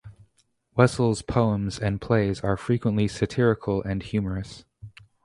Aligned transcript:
Wessel's 0.75 1.21
poems 1.21 1.77
and 1.77 2.01
plays 2.01 2.39
are 2.39 2.57
frequently 2.57 3.07
satirical 3.07 3.83
and 3.83 4.01
humorous. 4.01 4.65